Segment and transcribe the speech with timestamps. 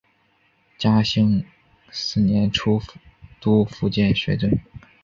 [0.79, 1.45] 嘉庆
[1.91, 2.81] 四年出
[3.39, 4.57] 督福建学政。